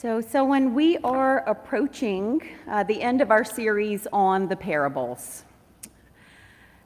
[0.00, 5.42] So, so when we are approaching uh, the end of our series on the parables,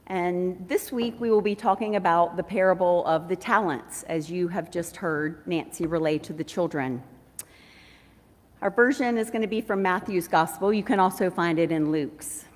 [0.06, 4.48] and this week we will be talking about the parable of the talents, as you
[4.48, 7.02] have just heard Nancy relay to the children.
[8.62, 10.72] Our version is going to be from Matthew's gospel.
[10.72, 12.46] You can also find it in Luke's.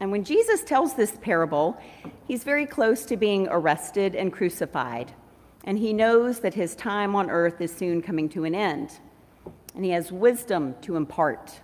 [0.00, 1.78] And when Jesus tells this parable,
[2.26, 5.12] he's very close to being arrested and crucified.
[5.64, 8.98] And he knows that his time on earth is soon coming to an end
[9.74, 11.60] and he has wisdom to impart.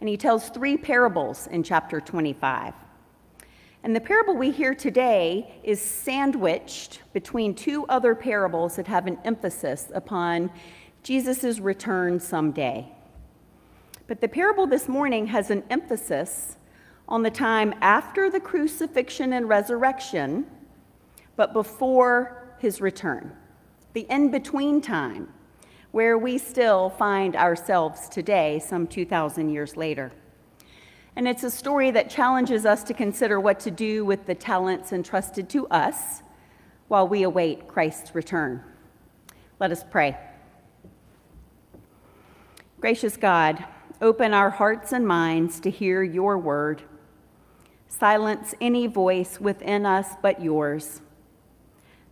[0.00, 2.74] And he tells three parables in chapter 25.
[3.84, 9.18] And the parable we hear today is sandwiched between two other parables that have an
[9.24, 10.50] emphasis upon
[11.02, 12.88] Jesus' return someday.
[14.06, 16.56] But the parable this morning has an emphasis
[17.08, 20.46] on the time after the crucifixion and resurrection,
[21.34, 23.32] but before his return,
[23.92, 25.28] the in between time
[25.92, 30.10] where we still find ourselves today, some 2,000 years later.
[31.14, 34.92] And it's a story that challenges us to consider what to do with the talents
[34.92, 36.22] entrusted to us
[36.88, 38.64] while we await Christ's return.
[39.60, 40.16] Let us pray.
[42.80, 43.62] Gracious God,
[44.00, 46.82] open our hearts and minds to hear your word.
[47.86, 51.01] Silence any voice within us but yours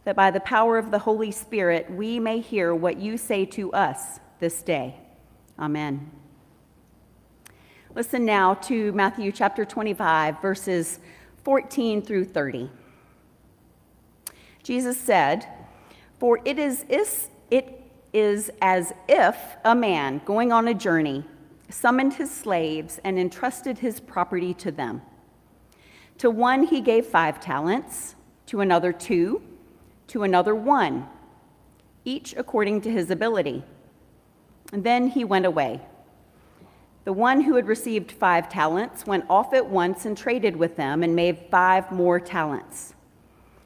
[0.05, 3.73] that by the power of the Holy Spirit we may hear what you say to
[3.73, 4.97] us this day.
[5.59, 6.11] Amen.
[7.95, 11.01] Listen now to Matthew chapter 25, verses
[11.45, 12.71] 14 through 30.
[14.63, 15.47] Jesus said,
[16.19, 16.85] For it is,
[17.51, 21.25] it is as if a man going on a journey
[21.69, 25.03] summoned his slaves and entrusted his property to them.
[26.19, 28.15] To one he gave five talents,
[28.47, 29.41] to another two
[30.11, 31.07] to another one,
[32.05, 33.63] each according to his ability.
[34.73, 35.81] And then he went away.
[37.05, 41.03] The one who had received five talents went off at once and traded with them
[41.03, 42.95] and made five more talents.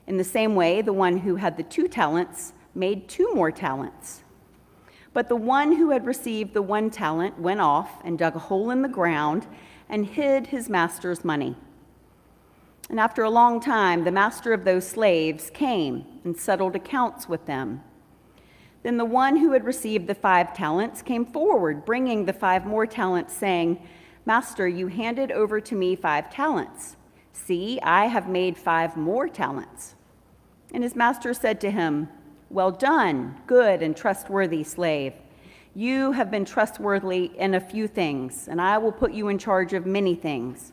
[0.07, 4.23] In the same way, the one who had the two talents made two more talents.
[5.15, 8.71] But the one who had received the one talent went off and dug a hole
[8.71, 9.47] in the ground
[9.89, 11.57] and hid his master's money.
[12.95, 17.45] And after a long time, the master of those slaves came and settled accounts with
[17.45, 17.83] them.
[18.85, 22.87] Then the one who had received the five talents came forward, bringing the five more
[22.87, 23.85] talents, saying,
[24.25, 26.95] Master, you handed over to me five talents.
[27.33, 29.97] See, I have made five more talents.
[30.73, 32.09] And his master said to him,
[32.49, 35.15] Well done, good and trustworthy slave.
[35.75, 39.73] You have been trustworthy in a few things, and I will put you in charge
[39.73, 40.73] of many things.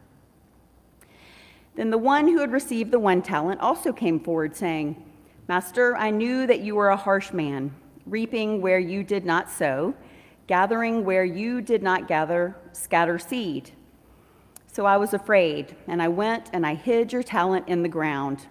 [1.75, 5.03] Then the one who had received the one talent also came forward, saying,
[5.47, 7.73] Master, I knew that you were a harsh man,
[8.05, 9.93] reaping where you did not sow,
[10.47, 13.71] gathering where you did not gather, scatter seed.
[14.67, 18.47] So I was afraid, and I went and I hid your talent in the ground.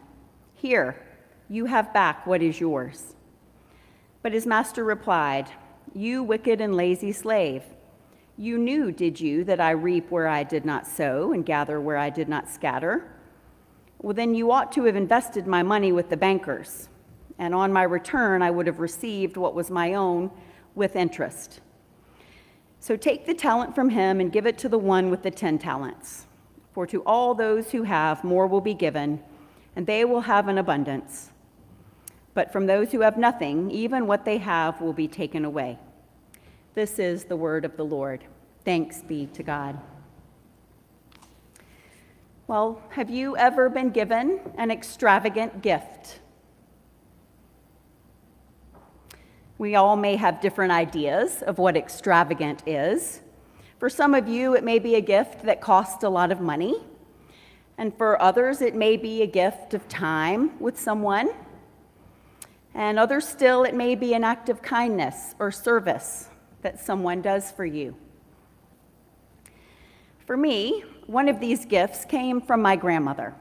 [0.54, 1.00] Here,
[1.48, 3.14] you have back what is yours.
[4.22, 5.50] But his master replied,
[5.94, 7.62] You wicked and lazy slave.
[8.40, 11.98] You knew, did you, that I reap where I did not sow and gather where
[11.98, 13.12] I did not scatter?
[13.98, 16.88] Well, then you ought to have invested my money with the bankers,
[17.38, 20.30] and on my return I would have received what was my own
[20.74, 21.60] with interest.
[22.78, 25.58] So take the talent from him and give it to the one with the ten
[25.58, 26.26] talents.
[26.72, 29.22] For to all those who have, more will be given,
[29.76, 31.28] and they will have an abundance.
[32.32, 35.78] But from those who have nothing, even what they have will be taken away.
[36.72, 38.24] This is the word of the Lord.
[38.64, 39.76] Thanks be to God.
[42.46, 46.20] Well, have you ever been given an extravagant gift?
[49.58, 53.20] We all may have different ideas of what extravagant is.
[53.80, 56.76] For some of you, it may be a gift that costs a lot of money.
[57.78, 61.30] And for others, it may be a gift of time with someone.
[62.74, 66.29] And others still, it may be an act of kindness or service
[66.62, 67.96] that someone does for you.
[70.26, 73.34] For me, one of these gifts came from my grandmother.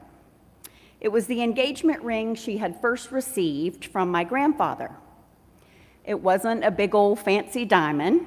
[1.00, 4.90] It was the engagement ring she had first received from my grandfather.
[6.04, 8.26] It wasn't a big old fancy diamond,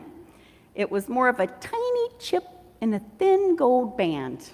[0.75, 2.43] it was more of a tiny chip
[2.81, 4.49] in a thin gold band.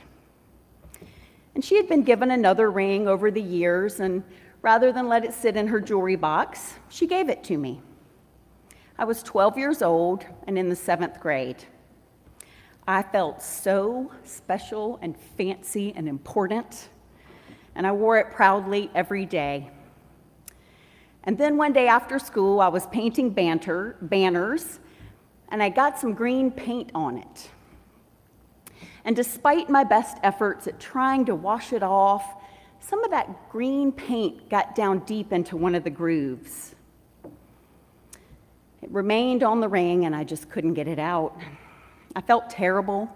[1.56, 4.24] And she had been given another ring over the years, and
[4.62, 7.82] rather than let it sit in her jewelry box, she gave it to me.
[9.00, 11.64] I was 12 years old and in the seventh grade.
[12.86, 16.90] I felt so special and fancy and important,
[17.76, 19.70] and I wore it proudly every day.
[21.24, 24.82] And then one day after school, I was painting banter, banners,
[25.48, 27.52] and I got some green paint on it.
[29.06, 32.36] And despite my best efforts at trying to wash it off,
[32.82, 36.76] some of that green paint got down deep into one of the grooves.
[38.82, 41.38] It remained on the ring, and I just couldn't get it out.
[42.16, 43.10] I felt terrible.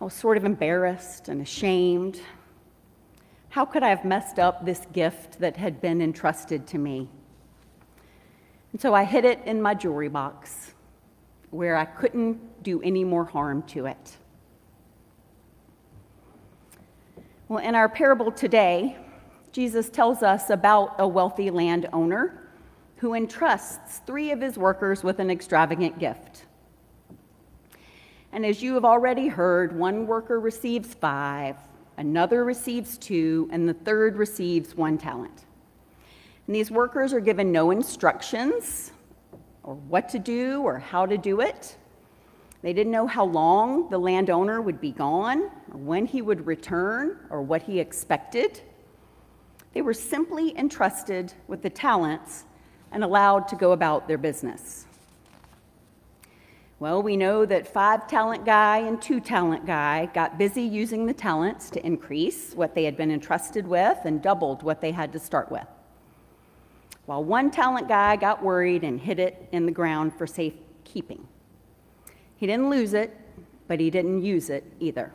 [0.00, 2.20] I was sort of embarrassed and ashamed.
[3.48, 7.08] How could I have messed up this gift that had been entrusted to me?
[8.72, 10.74] And so I hid it in my jewelry box
[11.50, 14.16] where I couldn't do any more harm to it.
[17.48, 18.96] Well, in our parable today,
[19.52, 22.43] Jesus tells us about a wealthy landowner
[23.04, 26.46] who entrusts three of his workers with an extravagant gift.
[28.32, 31.56] And as you have already heard, one worker receives five,
[31.98, 35.44] another receives two, and the third receives one talent.
[36.46, 38.90] And these workers are given no instructions
[39.62, 41.76] or what to do or how to do it.
[42.62, 47.18] They didn't know how long the landowner would be gone, or when he would return,
[47.28, 48.62] or what he expected.
[49.74, 52.46] They were simply entrusted with the talents
[52.94, 54.86] and allowed to go about their business.
[56.78, 61.12] Well, we know that five talent guy and two talent guy got busy using the
[61.12, 65.18] talents to increase what they had been entrusted with and doubled what they had to
[65.18, 65.66] start with.
[67.06, 71.26] While one talent guy got worried and hid it in the ground for safekeeping.
[72.36, 73.16] He didn't lose it,
[73.68, 75.12] but he didn't use it either.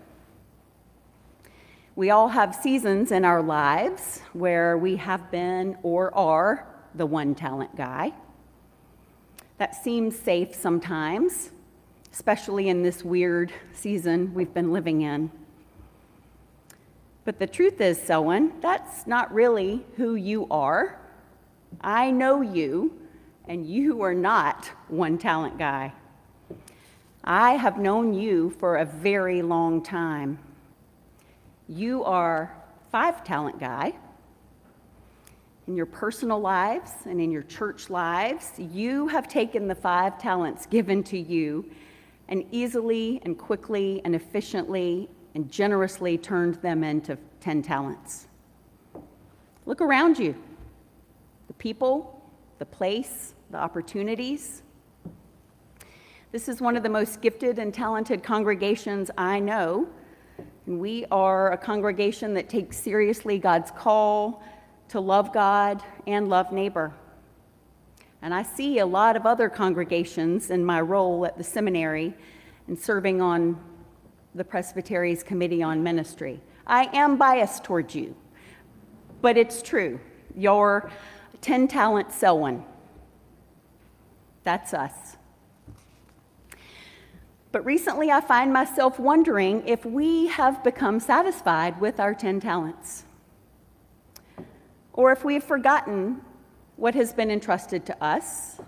[1.95, 7.35] We all have seasons in our lives where we have been or are the one
[7.35, 8.13] talent guy.
[9.57, 11.51] That seems safe sometimes,
[12.13, 15.31] especially in this weird season we've been living in.
[17.25, 20.99] But the truth is, Selwyn, that's not really who you are.
[21.81, 22.99] I know you,
[23.47, 25.93] and you are not one talent guy.
[27.23, 30.39] I have known you for a very long time.
[31.67, 32.55] You are
[32.91, 33.93] five talent guy.
[35.69, 40.65] In your personal lives and in your church lives, you have taken the five talents
[40.65, 41.69] given to you
[42.27, 48.27] and easily and quickly and efficiently and generously turned them into 10 talents.
[49.67, 50.33] Look around you
[51.45, 52.19] the people,
[52.57, 54.63] the place, the opportunities.
[56.31, 59.87] This is one of the most gifted and talented congregations I know.
[60.65, 64.41] And we are a congregation that takes seriously God's call
[64.89, 66.93] to love God and love neighbor.
[68.21, 72.13] And I see a lot of other congregations in my role at the seminary
[72.67, 73.59] and serving on
[74.35, 76.41] the Presbytery's Committee on Ministry.
[76.67, 78.15] I am biased towards you,
[79.21, 79.99] but it's true.
[80.35, 80.91] Your
[81.41, 82.63] 10 talent Selwyn.
[84.43, 85.17] That's us.
[87.51, 93.05] But recently, I find myself wondering if we have become satisfied with our 10 talents,
[94.93, 96.21] or if we have forgotten
[96.75, 98.59] what has been entrusted to us,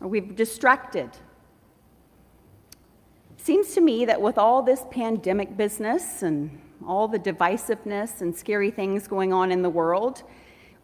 [0.00, 1.10] or we've distracted.
[3.36, 8.70] Seems to me that with all this pandemic business and all the divisiveness and scary
[8.70, 10.22] things going on in the world,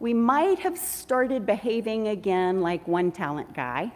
[0.00, 3.92] we might have started behaving again like one talent guy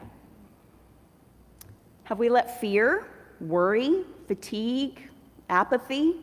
[2.07, 3.05] have we let fear,
[3.41, 5.11] worry, fatigue,
[5.51, 6.15] apathy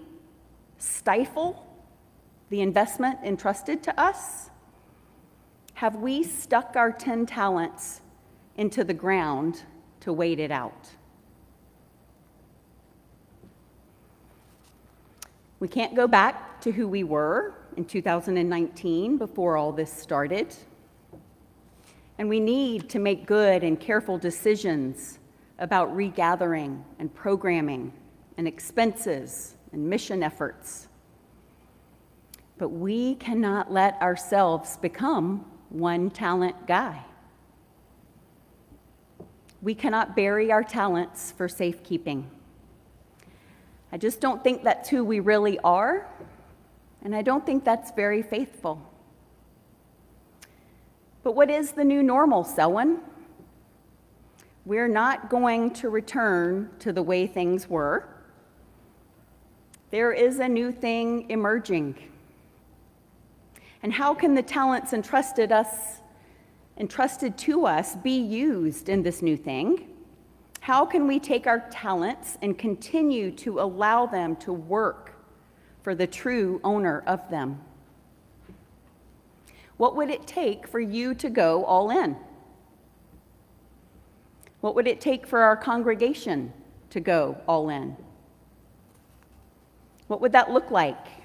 [0.78, 1.63] stifle
[2.54, 4.52] the investment entrusted to us?
[5.74, 8.02] Have we stuck our 10 talents
[8.58, 9.64] into the ground
[10.02, 10.92] to wait it out?
[15.60, 20.54] We can't go back to who we were in 2019 before all this started.
[22.20, 25.18] And we need to make good and careful decisions
[25.58, 27.92] about regathering and programming
[28.38, 30.88] and expenses and mission efforts.
[32.58, 37.04] But we cannot let ourselves become one talent guy.
[39.62, 42.30] We cannot bury our talents for safekeeping.
[43.92, 46.08] I just don't think that's who we really are,
[47.02, 48.82] and I don't think that's very faithful.
[51.24, 53.00] But what is the new normal, Selwyn?
[54.66, 58.08] We're not going to return to the way things were.
[59.92, 61.96] There is a new thing emerging.
[63.84, 66.00] And how can the talents entrusted us
[66.78, 69.88] entrusted to us be used in this new thing?
[70.62, 75.14] How can we take our talents and continue to allow them to work
[75.82, 77.62] for the true owner of them?
[79.78, 82.16] What would it take for you to go all in?
[84.62, 86.54] What would it take for our congregation
[86.92, 87.98] to go all in?
[90.08, 91.23] What would that look like?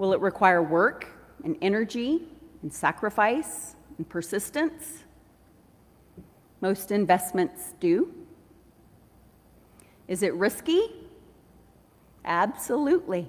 [0.00, 1.08] Will it require work
[1.44, 2.22] and energy
[2.62, 5.04] and sacrifice and persistence?
[6.62, 8.10] Most investments do.
[10.08, 10.86] Is it risky?
[12.24, 13.28] Absolutely.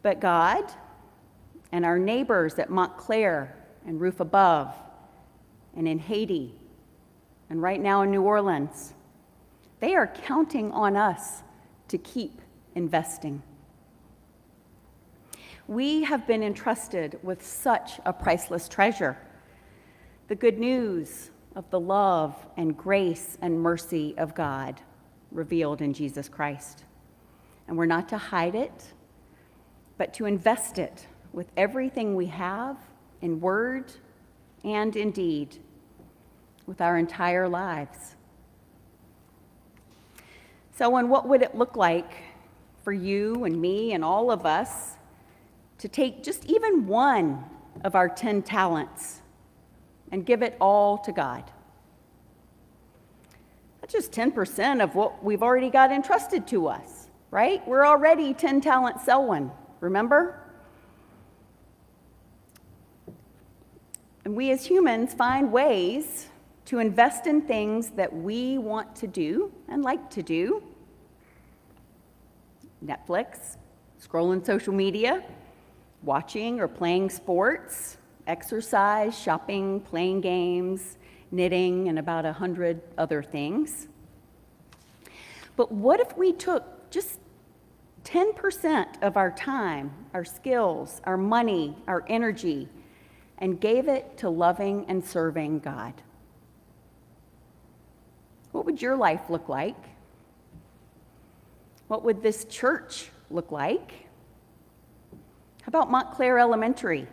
[0.00, 0.64] But God
[1.70, 3.54] and our neighbors at Montclair
[3.86, 4.74] and Roof Above
[5.76, 6.54] and in Haiti
[7.50, 8.94] and right now in New Orleans,
[9.80, 11.42] they are counting on us
[11.88, 12.40] to keep
[12.74, 13.42] investing.
[15.66, 19.16] We have been entrusted with such a priceless treasure
[20.26, 24.80] the good news of the love and grace and mercy of God
[25.30, 26.84] revealed in Jesus Christ.
[27.68, 28.94] And we're not to hide it,
[29.98, 32.78] but to invest it with everything we have
[33.20, 33.92] in word
[34.64, 35.58] and in deed,
[36.66, 38.16] with our entire lives.
[40.76, 42.14] So, and what would it look like
[42.82, 44.96] for you and me and all of us
[45.84, 47.44] to take just even one
[47.84, 49.20] of our 10 talents
[50.10, 51.44] and give it all to God?
[53.82, 57.60] That's just 10% of what we've already got entrusted to us, right?
[57.68, 59.50] We're already 10 talent Selwyn,
[59.80, 60.40] remember?
[64.24, 66.28] And we as humans find ways
[66.64, 70.62] to invest in things that we want to do and like to do.
[72.82, 73.58] Netflix,
[74.02, 75.22] scrolling social media,
[76.04, 77.96] watching or playing sports,
[78.26, 80.98] exercise, shopping, playing games,
[81.30, 83.88] knitting, and about a hundred other things.
[85.56, 87.20] But what if we took just
[88.04, 92.68] 10% of our time, our skills, our money, our energy,
[93.38, 95.94] and gave it to loving and serving God?
[98.52, 99.76] What would your life look like?
[101.88, 104.03] What would this church look like?
[105.64, 107.08] How about Montclair Elementary,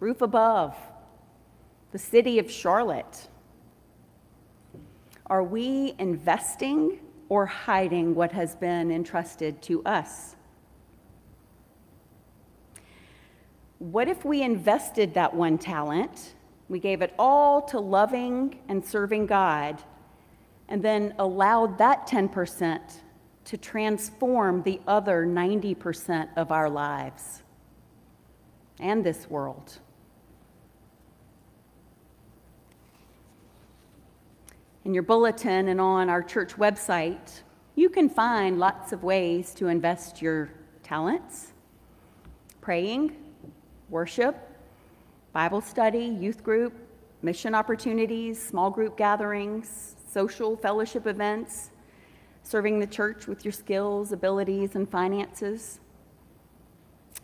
[0.00, 0.74] Roof Above,
[1.92, 3.28] the city of Charlotte?
[5.26, 6.98] Are we investing
[7.28, 10.34] or hiding what has been entrusted to us?
[13.80, 16.36] What if we invested that one talent,
[16.70, 19.82] we gave it all to loving and serving God,
[20.70, 22.80] and then allowed that 10%
[23.44, 27.42] to transform the other 90% of our lives
[28.80, 29.78] and this world.
[34.84, 37.42] In your bulletin and on our church website,
[37.74, 40.50] you can find lots of ways to invest your
[40.82, 41.52] talents
[42.60, 43.16] praying,
[43.88, 44.36] worship,
[45.32, 46.74] Bible study, youth group,
[47.22, 51.70] mission opportunities, small group gatherings, social fellowship events,
[52.42, 55.80] serving the church with your skills, abilities, and finances.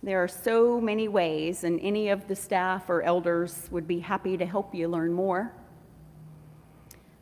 [0.02, 4.36] There are so many ways, and any of the staff or elders would be happy
[4.36, 5.52] to help you learn more.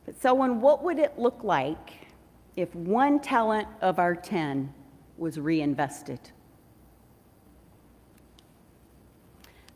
[0.05, 2.09] But, Selwyn, what would it look like
[2.57, 4.75] if one talent of our 10
[5.17, 6.19] was reinvested?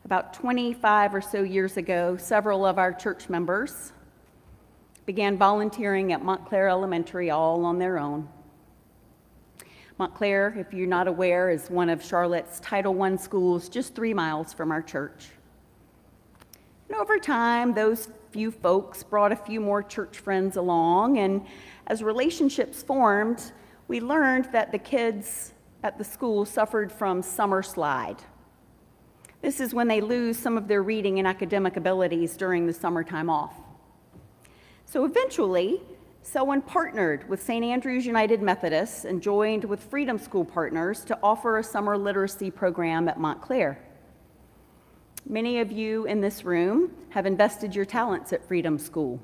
[0.03, 3.93] About 25 or so years ago, several of our church members
[5.05, 8.27] began volunteering at Montclair Elementary all on their own.
[9.99, 14.53] Montclair, if you're not aware, is one of Charlotte's Title I schools just three miles
[14.53, 15.29] from our church.
[16.87, 21.43] And over time, those few folks brought a few more church friends along, and
[21.87, 23.51] as relationships formed,
[23.87, 28.17] we learned that the kids at the school suffered from summer slide.
[29.41, 33.31] This is when they lose some of their reading and academic abilities during the summertime
[33.31, 33.55] off.
[34.85, 35.81] So eventually,
[36.29, 37.63] Selwyn partnered with St.
[37.63, 43.07] Andrew's United Methodists and joined with Freedom School Partners to offer a summer literacy program
[43.07, 43.79] at Montclair.
[45.25, 49.21] Many of you in this room have invested your talents at Freedom School.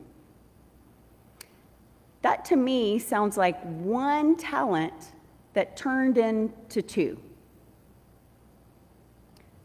[2.21, 5.11] That to me sounds like one talent
[5.55, 7.19] that turned into two.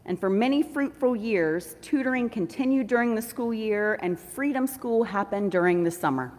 [0.03, 5.53] And for many fruitful years, tutoring continued during the school year, and Freedom School happened
[5.53, 6.33] during the summer.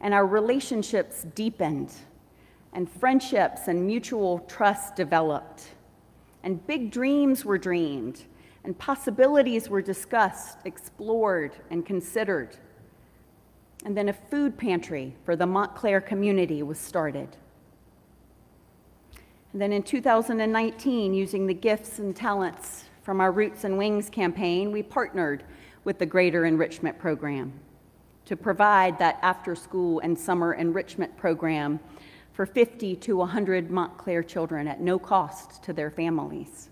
[0.00, 1.92] And our relationships deepened,
[2.72, 5.72] and friendships and mutual trust developed,
[6.42, 8.24] and big dreams were dreamed,
[8.64, 12.56] and possibilities were discussed, explored, and considered.
[13.84, 17.36] And then a food pantry for the Montclair community was started.
[19.52, 24.70] And then in 2019, using the gifts and talents from our Roots and Wings campaign,
[24.70, 25.44] we partnered
[25.84, 27.52] with the Greater Enrichment Program
[28.28, 31.80] to provide that after school and summer enrichment program
[32.34, 36.68] for 50 to 100 Montclair children at no cost to their families.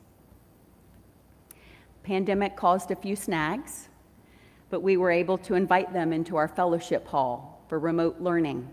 [2.02, 3.88] Pandemic caused a few snags,
[4.68, 8.68] but we were able to invite them into our fellowship hall for remote learning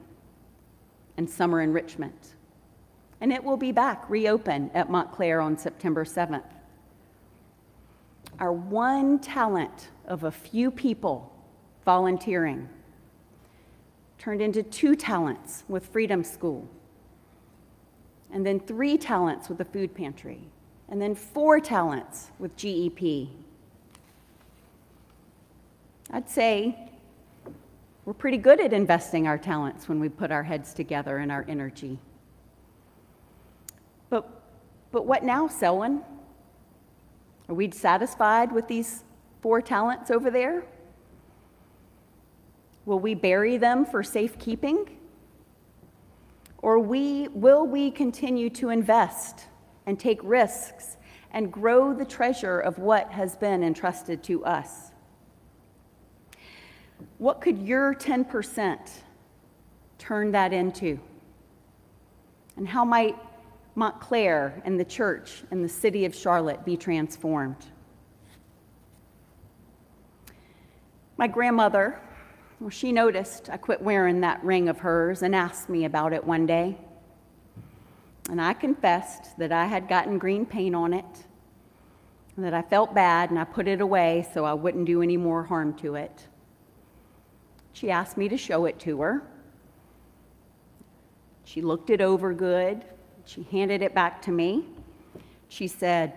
[1.15, 2.35] and summer enrichment.
[3.21, 6.51] And it will be back, reopened at Montclair on September 7th.
[8.39, 11.32] Our one talent of a few people
[11.83, 12.69] volunteering
[14.17, 16.67] turned into two talents with Freedom School,
[18.31, 20.39] and then three talents with the food pantry,
[20.87, 23.29] and then four talents with GEP.
[26.11, 26.77] I'd say
[28.05, 31.45] we're pretty good at investing our talents when we put our heads together and our
[31.47, 31.99] energy.
[34.09, 34.29] But,
[34.91, 36.01] but what now, Selwyn?
[37.49, 39.03] Are we satisfied with these
[39.41, 40.63] four talents over there?
[42.85, 44.97] Will we bury them for safekeeping?
[46.61, 49.47] Or we, will we continue to invest
[49.85, 50.97] and take risks
[51.31, 54.91] and grow the treasure of what has been entrusted to us?
[57.17, 58.79] What could your 10%
[59.97, 60.99] turn that into?
[62.55, 63.17] And how might
[63.75, 67.65] Montclair and the church and the city of Charlotte be transformed?
[71.17, 71.99] My grandmother
[72.63, 76.23] well, she noticed I quit wearing that ring of hers and asked me about it
[76.23, 76.77] one day.
[78.29, 81.25] And I confessed that I had gotten green paint on it,
[82.37, 85.17] and that I felt bad and I put it away so I wouldn't do any
[85.17, 86.25] more harm to it.
[87.73, 89.23] She asked me to show it to her.
[91.43, 92.85] She looked it over good.
[93.25, 94.67] She handed it back to me.
[95.49, 96.13] She said,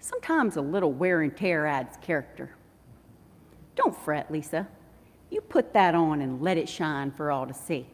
[0.00, 2.50] Sometimes a little wear and tear adds character.
[3.76, 4.66] Don't fret, Lisa.
[5.30, 7.86] You put that on and let it shine for all to see.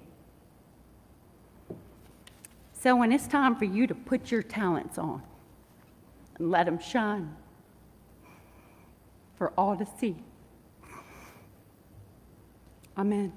[2.73, 5.23] So when it's time for you to put your talents on
[6.39, 7.35] and let them shine
[9.37, 10.17] for all to see.
[12.97, 13.33] Amen.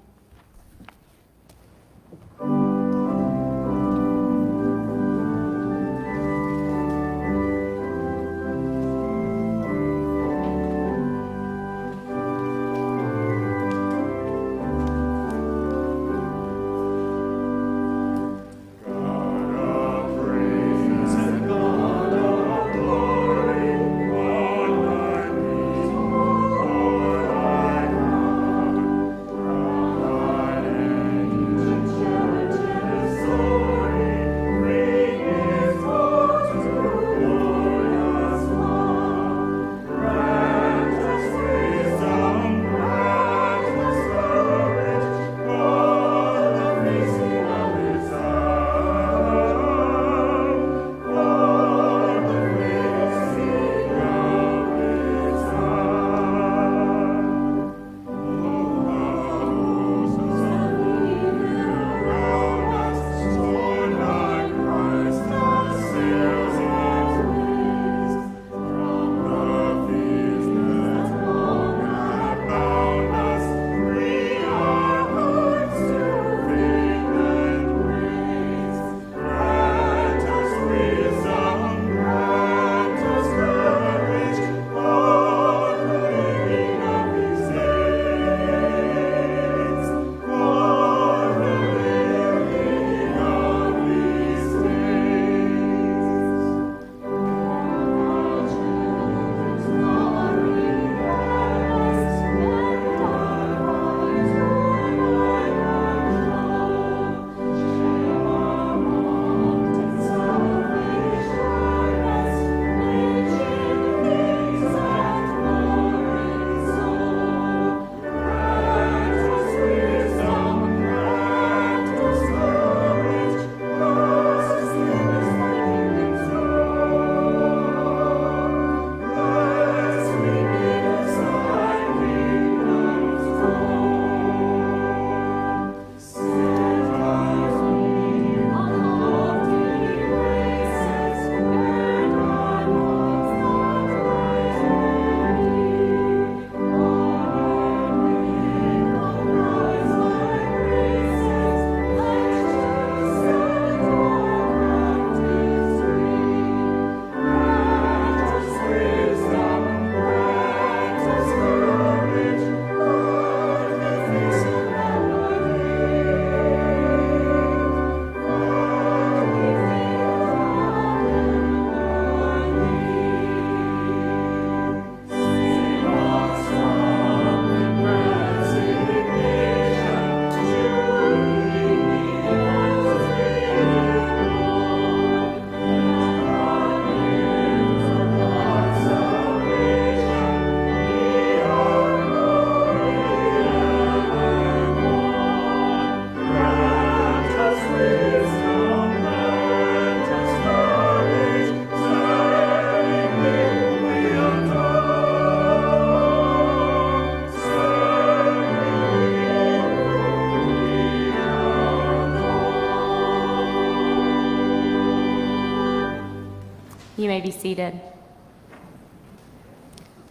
[217.40, 217.80] Seated.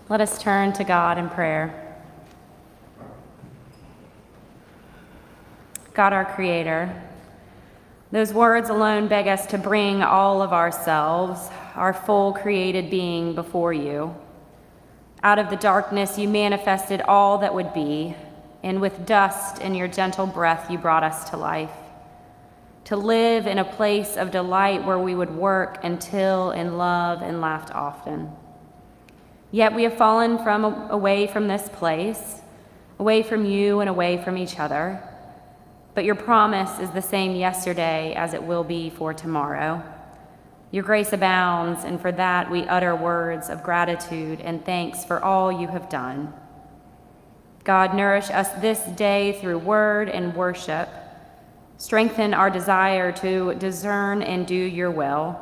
[0.09, 1.85] Let us turn to God in prayer.
[5.93, 7.03] God, our Creator,
[8.11, 13.73] those words alone beg us to bring all of ourselves, our full created being, before
[13.73, 14.15] you.
[15.21, 18.15] Out of the darkness, you manifested all that would be,
[18.63, 21.69] and with dust and your gentle breath, you brought us to life
[22.89, 27.39] to live in a place of delight where we would work until and love and
[27.39, 28.32] laughed often.
[29.52, 32.41] Yet we have fallen from away from this place,
[32.97, 35.04] away from you and away from each other.
[35.93, 39.84] But your promise is the same yesterday as it will be for tomorrow.
[40.71, 45.52] Your grace abounds, and for that we utter words of gratitude and thanks for all
[45.52, 46.34] you have done.
[47.63, 50.89] God, nourish us this day through word and worship
[51.79, 55.39] Strengthen our desire to discern and do your will.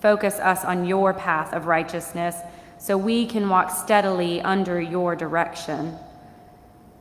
[0.00, 2.36] Focus us on your path of righteousness
[2.78, 5.98] so we can walk steadily under your direction.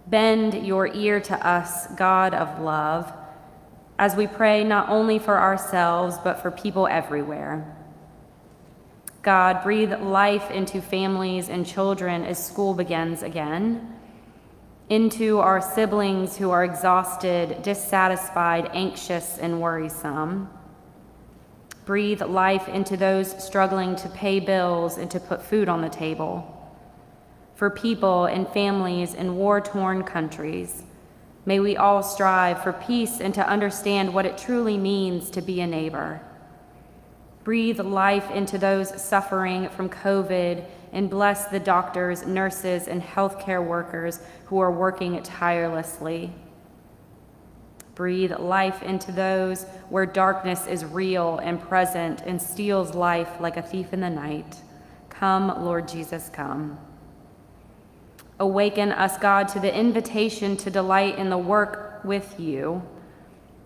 [0.07, 3.13] Bend your ear to us, God of love,
[3.99, 7.71] as we pray not only for ourselves, but for people everywhere.
[9.21, 13.96] God, breathe life into families and children as school begins again
[14.89, 20.49] into our siblings who are exhausted, dissatisfied, anxious, and worrisome.
[21.85, 26.53] Breathe life into those struggling to pay bills and to put food on the table.
[27.55, 30.83] For people and families in war torn countries,
[31.45, 35.59] may we all strive for peace and to understand what it truly means to be
[35.59, 36.21] a neighbor.
[37.47, 44.19] Breathe life into those suffering from COVID and bless the doctors, nurses, and healthcare workers
[44.47, 46.33] who are working tirelessly.
[47.95, 53.61] Breathe life into those where darkness is real and present and steals life like a
[53.61, 54.57] thief in the night.
[55.09, 56.77] Come, Lord Jesus, come.
[58.41, 62.83] Awaken us, God, to the invitation to delight in the work with you,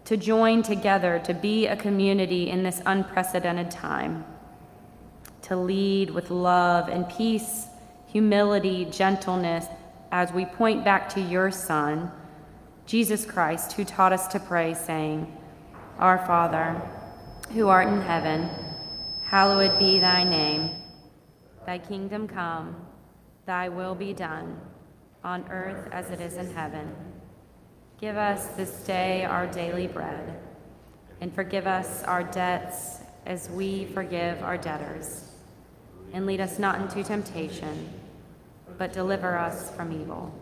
[0.06, 4.26] to join together to be a community in this unprecedented time
[5.52, 7.68] to lead with love and peace,
[8.08, 9.66] humility, gentleness,
[10.12, 12.10] as we point back to your Son,
[12.86, 15.38] Jesus Christ, who taught us to pray, saying,
[16.00, 16.82] Our Father,
[17.52, 18.50] who art in heaven,
[19.26, 20.72] hallowed be thy name.
[21.66, 22.76] Thy kingdom come,
[23.46, 24.58] thy will be done,
[25.24, 26.96] on earth as it is in heaven.
[28.02, 30.40] Give us this day our daily bread,
[31.22, 35.32] and forgive us our debts as we forgive our debtors
[36.12, 37.90] and lead us not into temptation,
[38.80, 40.34] but deliver us from evil.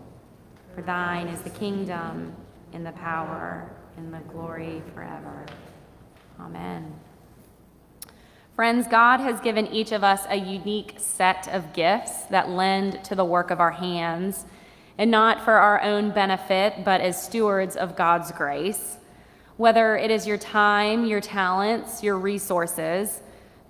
[0.74, 2.34] For thine is the kingdom,
[2.72, 5.46] and the power, and the glory forever.
[6.40, 6.94] Amen.
[8.56, 13.16] Friends, God has given each of us a unique set of gifts that lend to
[13.16, 14.46] the work of our hands,
[15.00, 18.98] and not for our own benefit, but as stewards of God's grace.
[19.56, 23.22] Whether it is your time, your talents, your resources,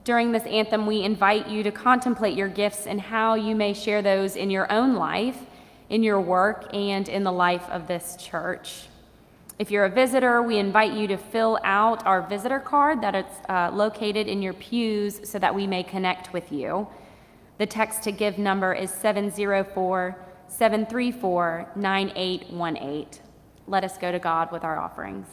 [0.03, 4.01] during this anthem, we invite you to contemplate your gifts and how you may share
[4.01, 5.37] those in your own life,
[5.87, 8.87] in your work, and in the life of this church.
[9.59, 13.25] If you're a visitor, we invite you to fill out our visitor card that is
[13.47, 16.87] uh, located in your pews so that we may connect with you.
[17.59, 20.15] The text to give number is 704
[20.49, 23.21] 734 9818.
[23.67, 25.27] Let us go to God with our offerings.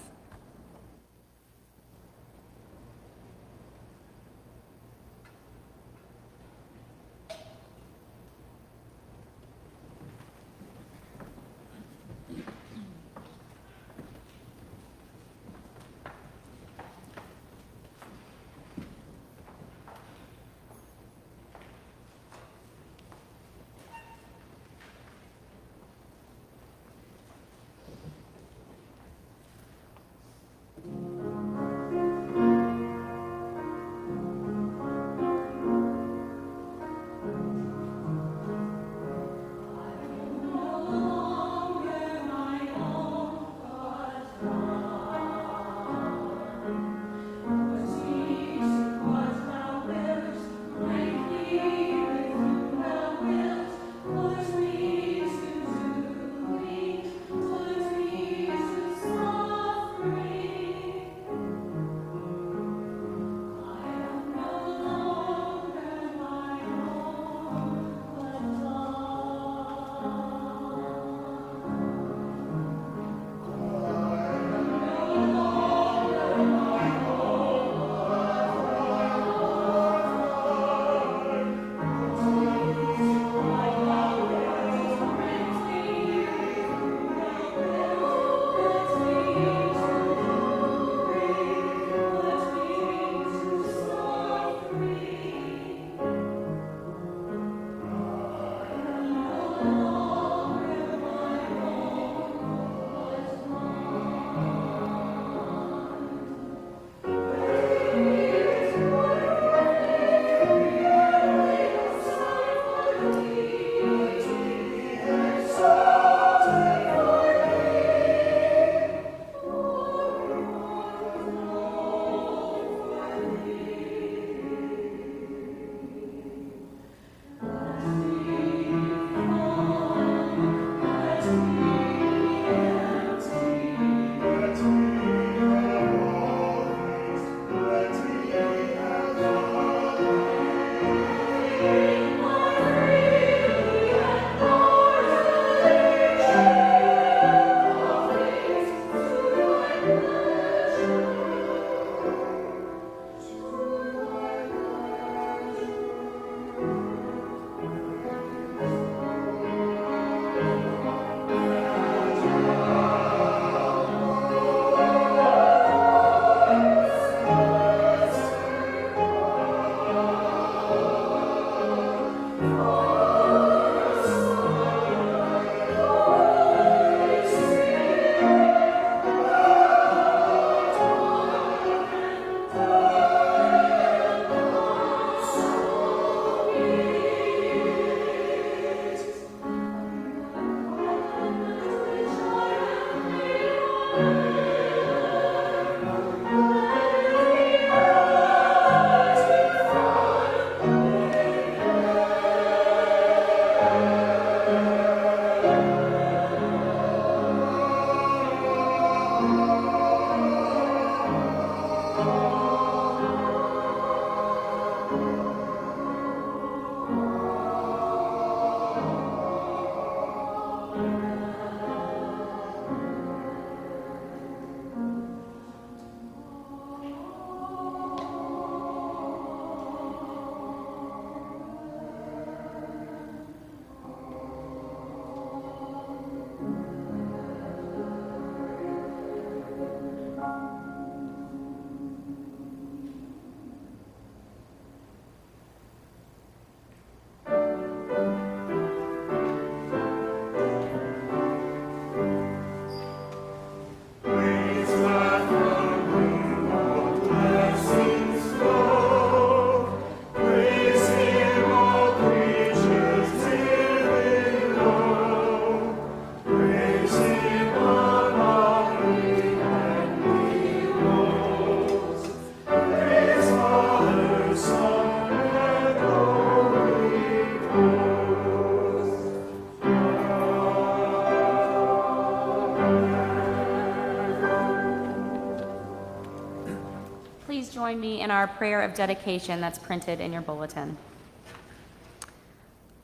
[288.26, 290.76] Our prayer of dedication that's printed in your bulletin.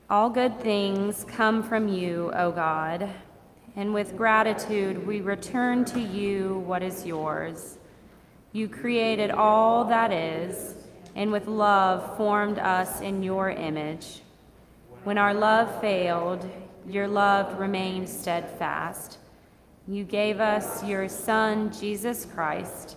[0.09, 3.09] All good things come from you, O God,
[3.75, 7.77] and with gratitude we return to you what is yours.
[8.53, 10.75] You created all that is,
[11.13, 14.21] and with love formed us in your image.
[15.03, 16.49] When our love failed,
[16.87, 19.17] your love remained steadfast.
[19.89, 22.95] You gave us your Son, Jesus Christ,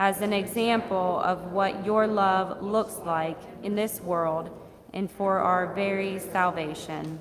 [0.00, 4.48] as an example of what your love looks like in this world
[4.94, 7.18] and for our very salvation.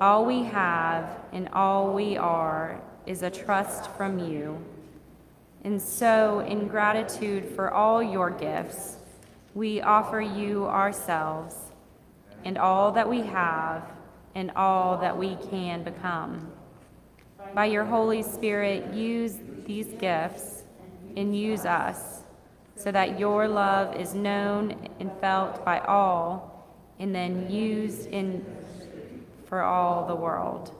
[0.00, 4.56] All we have and all we are is a trust from you.
[5.64, 8.98] And so, in gratitude for all your gifts,
[9.52, 11.56] we offer you ourselves
[12.44, 13.82] and all that we have
[14.36, 16.52] and all that we can become.
[17.52, 20.63] By your Holy Spirit, use these gifts
[21.16, 22.22] and use us
[22.76, 26.66] so that your love is known and felt by all
[26.98, 28.44] and then used in
[29.46, 30.74] for all the world.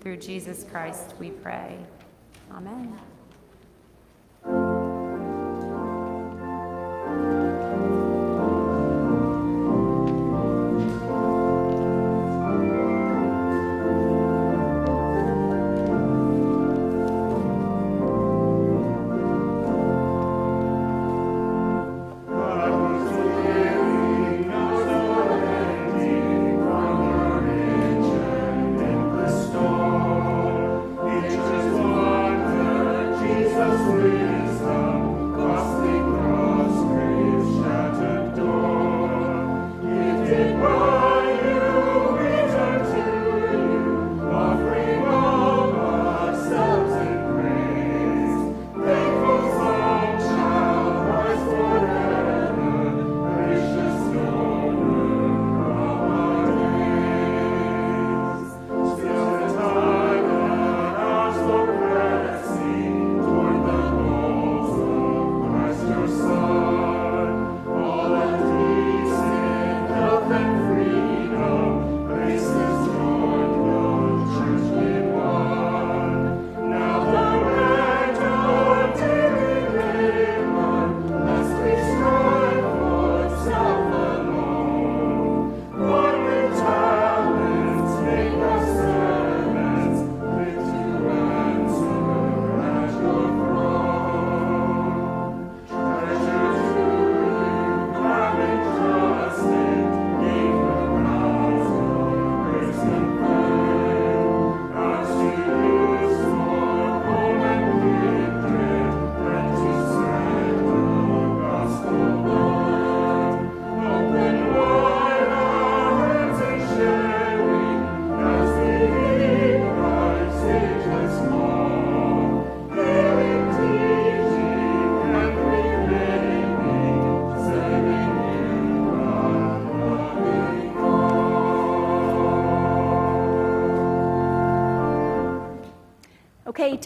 [0.00, 1.78] Through Jesus Christ we pray.
[2.52, 2.98] Amen.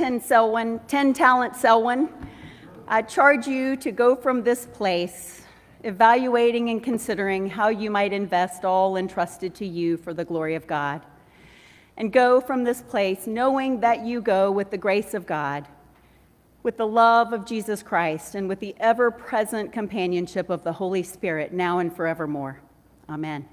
[0.04, 2.10] 10 Selwyn, 10 Talent Selwyn,
[2.86, 5.46] I charge you to go from this place,
[5.82, 10.66] evaluating and considering how you might invest all entrusted to you for the glory of
[10.66, 11.00] God.
[11.96, 15.66] And go from this place knowing that you go with the grace of God,
[16.62, 21.02] with the love of Jesus Christ, and with the ever present companionship of the Holy
[21.02, 22.60] Spirit now and forevermore.
[23.08, 23.48] Amen.